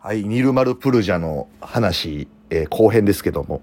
[0.00, 3.62] はい、ニルマルプルジャの話、えー後編ですけども。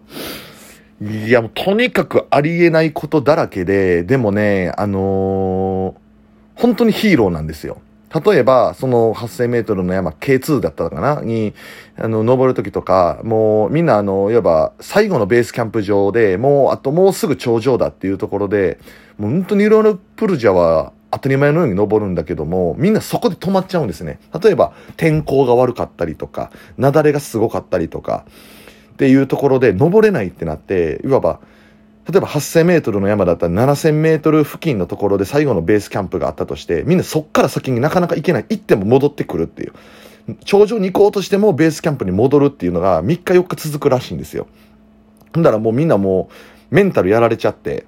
[1.01, 7.77] いや、もうとにかくありえないことだらけで、でもね、あのー本当にヒーローなんですよ。
[8.13, 11.21] 例えば、その8000メートルの山、K2 だったかな？
[11.21, 11.53] に、
[11.97, 18.77] あの、登るときとか、もうみんなあの、いわば最後のベースキャンプ場で、もうあともうすぐ頂上だっていうところで、
[19.17, 24.19] もう本当にニルマルプルジャは当たり前のように登るんだけども、みんなそこで止まっちゃうんですね。
[24.43, 28.25] 例えば、天候が悪かったりとか、雪崩がすごかったりとか、
[28.93, 31.39] っていうところで登れないってなって、いわば、
[32.11, 38.45] 例えば8000メートルの山だったら7000メートル付近のところで最後のベースキャンプがあったとして、みんなそっから先になかなか行けない。
[38.49, 39.73] 行っても戻ってくるっていう。
[40.43, 44.47] 頂上に行こうとしてもベースキャンプに戻るっていうのが3日4日続くらしいんですよ。
[45.33, 46.29] ほんだらもうみんなも
[46.71, 47.85] うメンタルやられちゃって、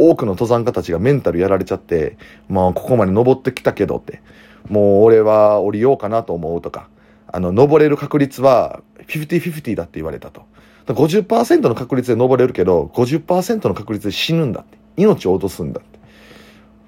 [0.00, 2.16] 多くの登山家たちがメンタルやられちゃって、
[2.48, 4.22] まあここまで登ってきたけどって、
[4.66, 6.88] もう俺は降りようかなと思うとか、
[7.26, 10.44] あの、登れる確率は50-50だって言われたと。
[10.86, 14.78] 50%の確率で登れるけど、50%の確率で死ぬんだって。
[14.96, 15.98] 命を落とすんだって。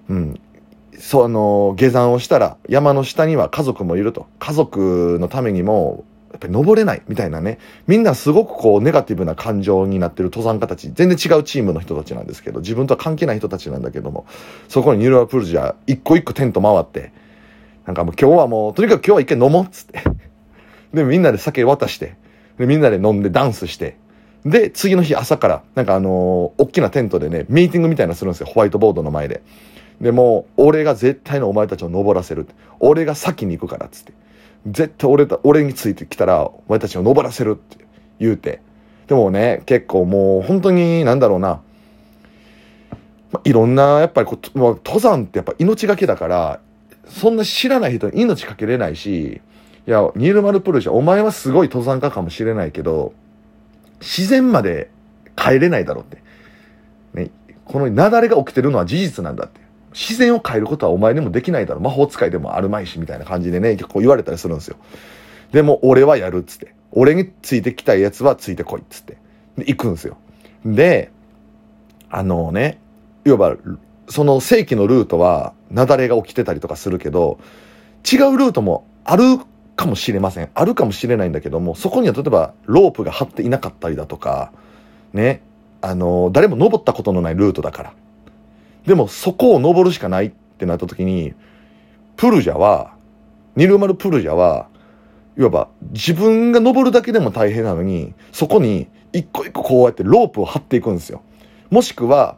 [0.08, 0.40] うん。
[0.98, 4.26] そ、の、下山をしたら、山の下には家族もいると。
[4.38, 6.04] 家族のためにも、
[6.42, 7.58] ぱり登れないみたいなね。
[7.86, 14.26] みんなすごくこう、ネガティブな感情になってる登山家たち、全然違うチームの人たちなんですけど、自分とは関係ない人たちなんだけども、
[14.68, 17.12] そこにニューラプルジャー、一個一個テント回って、
[17.86, 20.02] なんかもう今日はもう、とにかく今日は一回飲もうっつって。
[20.94, 22.16] で、みんなで酒渡して、
[22.58, 23.96] で、みんなで飲んでダンスして、
[24.44, 29.42] で、次の日朝から、なんかあのー大きなテントでね、ミーティングみたいなするんですよ、ホワイトボードの前で。
[30.00, 32.48] で、もう、俺が絶対のお前たちを登らせる。
[32.80, 34.12] 俺が先に行くから、っつって。
[34.66, 37.84] 絶対俺た、俺についてきたら、お前たちを登らせるって
[38.18, 38.60] 言うて。
[39.08, 41.60] でもね、結構もう、本当に、なんだろうな、
[43.32, 46.60] まあいろんな、やっぱりこう、まあ登山ってやっぱ命がけだから、
[47.06, 49.40] そんな知らない人に命かけれないし、
[49.86, 53.12] いや、ニールマルプルジャ、お前はすごい登山家かもしれないけど、
[54.00, 54.90] 自然まで
[55.36, 56.22] 帰れないだろうって。
[57.14, 57.30] ね、
[57.64, 59.61] この雪崩が起きてるのは事実なんだって。
[59.92, 61.80] 自然を変えることはお前にもできないだろ。
[61.80, 64.76] 魔法使いでもあるまいし、みたいな感じでね、結構言われたりするんですよ。
[65.52, 66.74] でも、俺はやるっつって。
[66.92, 69.16] 俺についてきたいやつはついてこいっつって。
[69.56, 70.16] で、行くんですよ。
[70.64, 71.10] で、
[72.10, 72.78] あのね、
[73.24, 73.56] いわば、
[74.08, 77.38] その正規のルートは、雪崩が起きてたりとかするけど、
[78.10, 79.38] 違うルートもある
[79.76, 80.50] かもしれません。
[80.54, 84.52] あるかもしれないんだけども、そこには例えばロープが張っていなかったりだとか、
[85.12, 85.42] ね、
[85.80, 87.92] あの、誰も登ったことのないルートだから。
[88.86, 91.34] でもそこを登るしかないってなった時に、
[92.16, 92.94] プルジャは、
[93.56, 94.68] ニルマルプルジャは、
[95.36, 101.22] いわば自分が登るだけでも大変なのに、そこに一個一個こうやってロープを張っていくんですよ。
[101.70, 102.36] もしくは、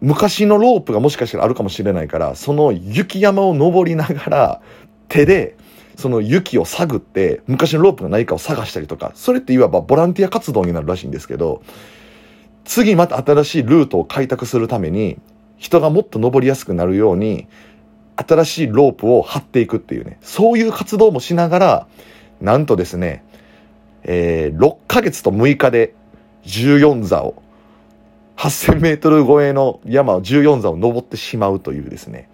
[0.00, 4.60] 昔のロープがもしかしたらあるかもしれないから、その雪山を登りながら、
[5.08, 5.56] 手で、
[5.96, 11.62] その雪を探って、昔のロープがないかを探したりとか、それっていわばボランティア活動になるらしいんですけど、
[12.64, 15.18] 次また新しいルートを開拓するために、
[15.60, 17.46] 人がもっと登りやすくなるように、
[18.16, 21.86] 新しいロープを張っていくっていうね、そういう活動もしながら、
[22.40, 23.22] なんとですね、
[24.02, 25.94] えー6ヶ月と6日で
[26.44, 27.42] 14座を、
[28.38, 32.30] 8000メートル超えの山を14座を登ってしまうというですね、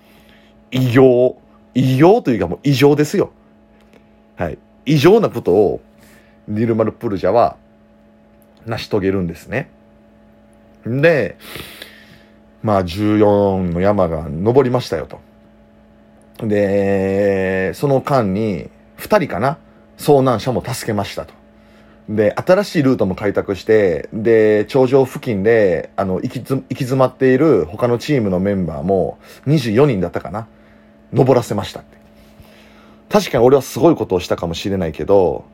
[0.71, 1.37] 異様、
[1.75, 3.33] 異様というかもう異常ですよ。
[4.37, 4.59] はい。
[4.85, 5.81] 異常なことを、
[6.47, 7.57] ニルマルプルジャは
[8.67, 9.69] 成し遂げるんですね。
[10.87, 11.37] で、
[12.67, 15.21] まあ14の山が登りましたよと。
[16.45, 18.69] で、その間に
[18.99, 19.59] 2人かな？
[19.99, 21.35] 遭難者も助けましたと。
[22.09, 30.49] で、新しいルートも開拓して、で、頂上付近で、あの、行き行き詰まっている他のチームのメンバーも24人だったかな？
[31.13, 31.97] 登らせましたって。
[33.09, 35.45] 確かに俺はすごいことをしたかもしれないけど、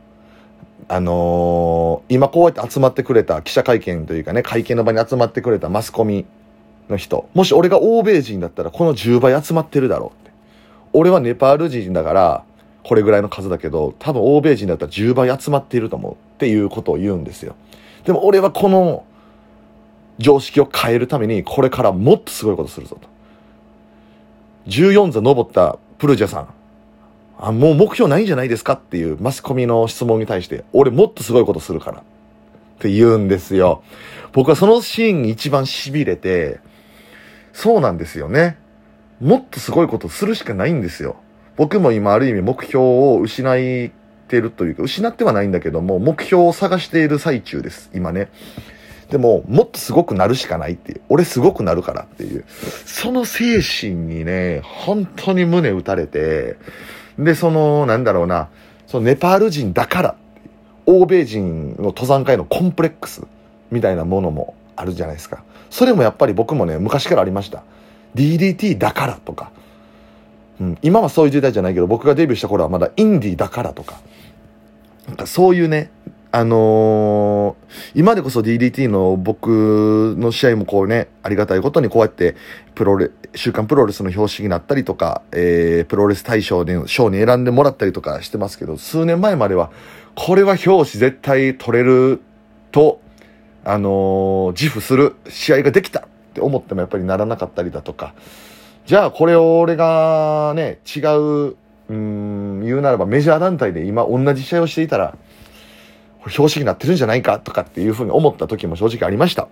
[0.89, 6.25] あのー今こうやって集まってくれた記者会見というかね、会見の場に集まってくれたマスコミ
[6.88, 10.32] の人、もし俺が欧米人だったらこの10倍集まってるだろうって。
[10.93, 12.44] 俺はネパール人だから、
[12.82, 17.54] これぐらいの数だけど、多分欧米人だったら10倍集まっていると思うっていうことを言うんですよ。
[18.04, 19.04] でも俺はこの
[20.18, 23.09] 常識を変えるために、これからもっとすごいことするぞと。
[24.68, 26.48] 14座登ったプルジャさん、
[27.39, 31.98] あ、もう目標ないんじゃないですかっていうマスコミの質問に対して、俺もっとすごいことするから。
[31.98, 32.03] っ
[32.78, 33.83] て言うんですよ。
[34.33, 36.60] 僕はそのシーン一番痺れて、
[37.53, 38.59] そうなんですよね。
[39.21, 41.16] もっとすごいことするしかないんですよ。
[41.57, 43.91] 僕も今ある意味目標を失っ
[44.28, 47.91] てるというか、失ってはないんだけども、目標を探している最中です。
[47.95, 48.28] 今ね。
[49.10, 51.01] でも、もっとすごくなるしかないっていう。
[51.10, 52.45] 俺すごくなるからっていう。
[52.87, 56.57] その精神にね、本当に胸打たれて、
[57.19, 58.48] で、その、なんだろうな、
[58.87, 60.16] そのネパール人だから
[60.87, 63.22] 欧米人の登山家へのコンプレックス
[63.71, 67.63] みたいなものもあるじゃないですかそれもやっぱり僕もね昔からありました。
[68.15, 69.51] DDT だからとか、
[70.60, 73.98] うん、今はそういう時代じゃないけど僕がデビューした頃はまだインディーだからとか。
[75.09, 75.91] なんかそういうね
[76.34, 82.36] あのー、今でこそ DDT の僕の試合もこうね、ありがたいことにこうやって、
[82.74, 89.71] プロレ、週刊プロレスの表紙になったりとか、えー、プロレス大賞で賞に選んでもらったりとかしてますけど、数年前までは、
[90.15, 92.22] これは表紙絶対取れる
[92.71, 93.02] と、
[93.64, 96.04] あの、自負する試合ができたっ
[96.34, 98.14] て思ってもやっぱりならなかったりだとか、
[98.86, 101.56] じゃあこれを俺がね、違う、
[101.88, 105.16] うん、言うならばメジャー団体で今同じ試合をしていたら、
[106.24, 109.48] 表紙になってるんじゃないかとかっていうふうに思った時も正直ありました。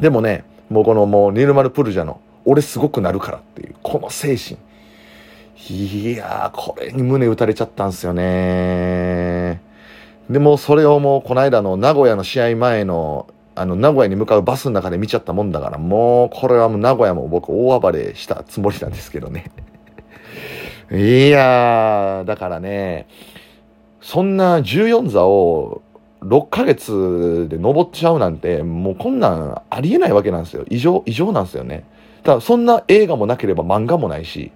[0.00, 4.58] でもね、もうこのもうニルマル・プルジャの俺すごくなるからっていうこの精神。
[5.68, 9.31] いやー、これに胸打たれちゃったんすよね。
[10.32, 19.50] でもそれをもうこの間の名古屋の試合前のあの名古屋に向かうバスの中で見ちゃったもんだからもうこれはもう名古屋も僕大暴れしたつもりなんですけどね。
[20.90, 23.08] いやー、だからね、
[24.02, 25.80] そんな14座を
[26.20, 30.64] 6ヶ月で登っちゃうなんて、もうこんなんありえないわけなんですよ。
[30.68, 31.84] 異常、異常なんですよね。
[32.24, 34.52] ただそんな映画もなければ漫画もないし、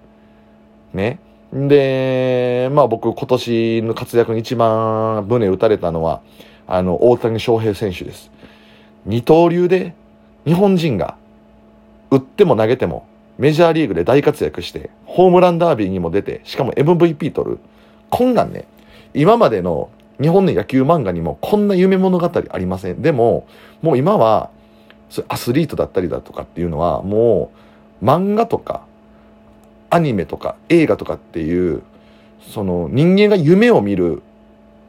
[0.93, 1.19] ね。
[1.53, 6.21] で、まあ僕今年の活躍に一番胸打たれたのは、
[6.67, 8.31] あの、大谷翔平選手です。
[9.05, 9.93] 二刀流で
[10.45, 11.15] 日本人が
[12.11, 13.07] 打っても投げても
[13.37, 17.59] メジャーリーグで大活躍して、ホームランダービーにも出て、しかも MVP 取る。
[18.09, 18.65] こんなんね、
[19.13, 19.89] 今までの
[20.21, 23.01] 日本の野球漫画にもこんな夢物語ありません。
[23.01, 23.47] でも、
[23.81, 24.49] もう今は、
[25.29, 27.51] アスリートだったりだとかっていうのは、も
[28.01, 28.81] う漫画とか、
[29.97, 31.81] アニメとか映画とかっていう、
[32.41, 34.21] その人間が夢を見る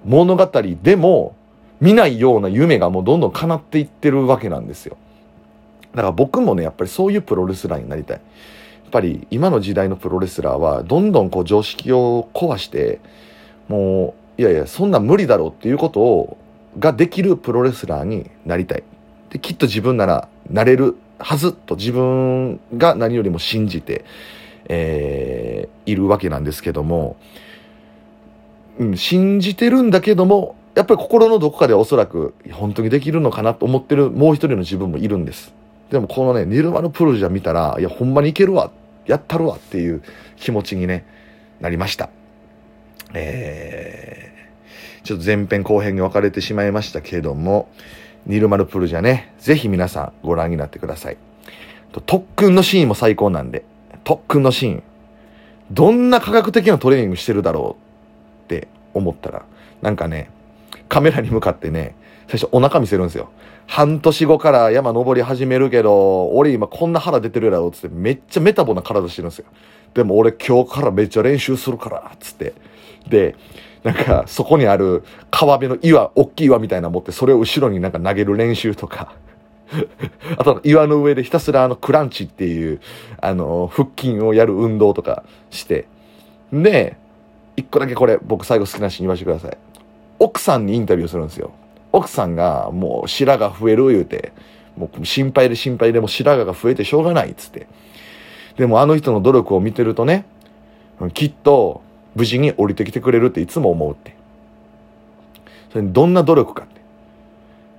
[0.05, 0.47] 物語
[0.83, 1.35] でも
[1.81, 4.97] 見ないような夢がもうどんどん叶っていってるわけなんですよ。
[5.93, 8.17] だから僕もね、やっぱりそういうプロレスラーになりたい。
[8.17, 8.23] や
[8.89, 13.01] っぱり今の時代のプロレスラーはどんどんこう常識を壊して、
[13.69, 16.39] もういやいやそんな無理だろうっていうことを
[16.79, 18.85] ができるプロレスラーになりたい
[19.31, 24.05] できっと自分ならなれるはずと自分が何よりも信じて、
[24.69, 27.17] えー、いるわけなんですけども、
[28.79, 35.53] うん、信じてるんだけどもやっぱり心のどこかでおそらく本当にできるのかなと思ってるもう一人の自分もいるんです
[35.91, 38.71] でもこのねニルマルプルジャ見たらいやほんまにいけるわ
[39.07, 40.03] やったるわっていう
[40.37, 41.07] 気持ちにね
[41.61, 42.11] なりました
[43.15, 47.69] えー、ちょっと前編後編に分かれてしまいましたけども、
[48.27, 51.17] ニルマルプルジャね、ぜひ皆さんご覧になってください。
[52.07, 53.65] 特訓のシーンも最高なんで、
[54.09, 54.83] 特訓のシーン、
[55.71, 59.45] どんな科学的なトレーニングしてるだろうって思ったら、
[59.83, 60.31] なんかね、
[60.89, 61.95] カメラに向かってね、
[62.27, 63.29] 最初お腹見せるんですよ。
[63.67, 69.45] 半年後から山登り始めるけど、俺今こんな腹出てるやろ、つってめっちゃメタボな体してるんですよ。
[69.93, 72.55] でも俺今日からめっちゃ練習するから、つって。
[73.11, 73.37] で、
[73.85, 79.13] なんか、そこにある川辺の岩、大きい岩みたいなの持って、それを後ろになんか投げる練習とか、
[80.37, 82.81] あと岩の上でひたすらあのクランチっていう、
[83.21, 85.87] あの、腹筋をやる運動とかして、
[86.53, 86.97] で、
[87.57, 89.59] 一個だけこれ、僕最後好きなシーン言わせてください。
[90.19, 91.51] 奥さんにインタビューするんですよ。
[91.93, 94.33] 奥さんがもう白髪増える言うて、
[94.77, 97.67] もう心配で心配でも白髪が増えてしょうがないっつって。
[98.57, 100.25] でもあの人の努力を見てるとね、
[101.15, 101.83] きっと
[102.15, 104.17] 無事に降りてきてくれるっていつも思うって。
[105.73, 106.81] それどんな努力かって。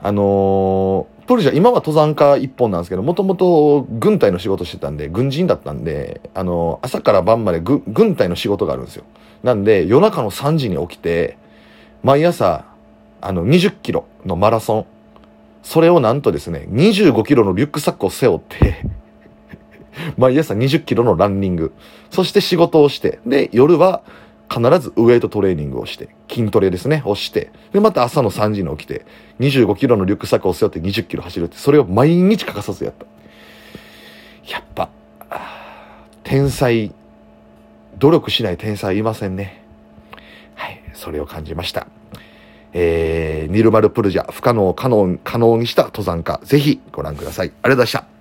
[0.02, 9.04] あのー、プルジャ、今は登山家一本なんですけど、もともと軍隊の仕事してたんで、軍人だったんで、あの、朝から晩まで軍隊の仕事があるんですよ。
[9.44, 11.38] なんで、夜中の3時に起きて、
[12.02, 12.66] 毎朝、
[13.22, 14.86] あの、20キロのマラソン。
[15.62, 18.88] それをなんとですね、25キロのリュックサックを背負って
[20.18, 21.74] 毎朝20キロのランニング。
[22.10, 24.02] そして仕事をして、で、夜は
[24.50, 29.06] 必ずウエイトトレーニングをして、筋トレですね、をして、で、また朝の3時に起きて、
[29.40, 33.06] 25キロのリュックサックを背負って20キロ走るって、それを毎日欠かさずやった。
[34.52, 34.90] やっぱ、
[36.24, 36.92] 天才、
[38.00, 39.64] 努力しない天才いませんね。
[40.56, 41.88] はい、それを感じました。
[42.74, 47.48] えー、ニルマルプルジャ、不可能を可能、可能にした登山家、ぜひご覧ください。
[47.48, 48.19] ありがとうございました。